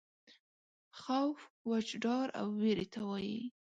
[0.99, 1.39] خوف
[1.69, 3.39] وچ ډار او وېرې ته وایي.